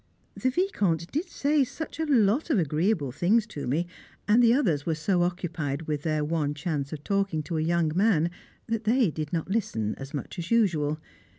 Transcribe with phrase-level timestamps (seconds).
[0.35, 3.85] The Vicomte did say such a lot of agreeable things to me,
[4.27, 7.91] and the others were so occupied with their one chance of talking to a young
[7.95, 8.31] man
[8.65, 10.99] that they did not listen as much as usual.